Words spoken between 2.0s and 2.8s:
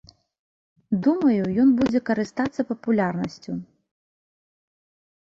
карыстацца